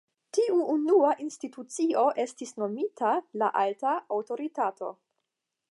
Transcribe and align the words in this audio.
Tiu 0.35 0.55
unua 0.75 1.11
institucio 1.25 2.07
estis 2.25 2.55
nomita 2.63 3.13
la 3.43 3.51
"Alta 3.65 3.95
Aŭtoritato". 4.19 4.93